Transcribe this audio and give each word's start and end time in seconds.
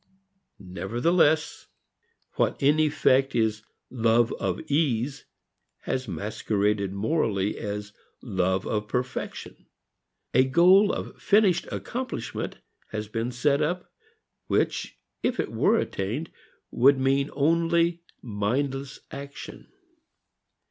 Nevertheless 0.57 1.67
what 2.33 2.59
in 2.59 2.79
effect 2.79 3.35
is 3.35 3.61
love 3.91 4.33
of 4.39 4.59
ease 4.61 5.25
has 5.81 6.07
masqueraded 6.07 6.91
morally 6.91 7.59
as 7.59 7.93
love 8.19 8.65
of 8.65 8.87
perfection. 8.87 9.67
A 10.33 10.43
goal 10.43 10.91
of 10.91 11.21
finished 11.21 11.67
accomplishment 11.71 12.57
has 12.87 13.07
been 13.07 13.31
set 13.31 13.61
up 13.61 13.93
which 14.47 14.97
if 15.21 15.39
it 15.39 15.51
were 15.51 15.77
attained 15.77 16.31
would 16.71 16.97
mean 16.99 17.29
only 17.33 18.01
mindless 18.23 19.01
action. 19.11 19.67